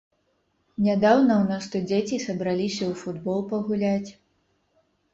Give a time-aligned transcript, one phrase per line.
[0.85, 4.11] Нядаўна ў нас тут дзеці сабраліся у футбол пагуляць.